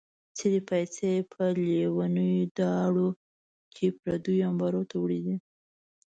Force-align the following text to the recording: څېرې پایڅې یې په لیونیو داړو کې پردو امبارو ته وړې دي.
څېرې 0.37 0.59
پایڅې 0.67 1.05
یې 1.15 1.21
په 1.31 1.43
لیونیو 1.63 2.51
داړو 2.57 3.09
کې 3.75 3.87
پردو 3.99 4.33
امبارو 4.49 4.81
ته 4.89 4.95
وړې 5.03 5.19
دي. 5.25 5.35